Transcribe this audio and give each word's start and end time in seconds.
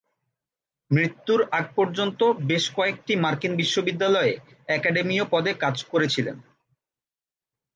মৃত্যুর 0.91 1.41
আগ 1.51 1.65
পর্যন্ত 1.75 2.19
বেশ 2.47 2.63
কয়েকটি 2.75 3.13
মার্কিন 3.15 3.53
বিশ্ববিদ্যালয়ে 3.57 4.33
অ্যাকাডেমীয় 4.67 5.25
পদে 5.31 5.51
কাজ 5.63 5.75
করেছিলেন। 5.83 6.37